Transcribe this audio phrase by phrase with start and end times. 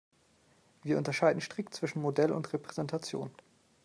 [0.81, 3.29] Wir unterscheiden strikt zwischen Modell und Repräsentation.